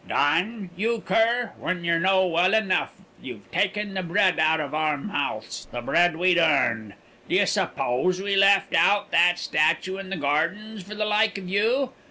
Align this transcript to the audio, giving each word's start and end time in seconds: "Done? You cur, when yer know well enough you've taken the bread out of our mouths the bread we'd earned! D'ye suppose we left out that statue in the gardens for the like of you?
"Done? 0.07 0.71
You 0.75 1.01
cur, 1.01 1.51
when 1.59 1.83
yer 1.83 1.99
know 1.99 2.25
well 2.25 2.55
enough 2.55 2.91
you've 3.21 3.51
taken 3.51 3.93
the 3.93 4.01
bread 4.01 4.39
out 4.39 4.59
of 4.59 4.73
our 4.73 4.97
mouths 4.97 5.67
the 5.71 5.79
bread 5.79 6.15
we'd 6.15 6.39
earned! 6.39 6.95
D'ye 7.29 7.45
suppose 7.45 8.19
we 8.19 8.35
left 8.35 8.73
out 8.73 9.11
that 9.11 9.37
statue 9.37 9.97
in 9.99 10.09
the 10.09 10.17
gardens 10.17 10.81
for 10.81 10.95
the 10.95 11.05
like 11.05 11.37
of 11.37 11.47
you? 11.47 11.91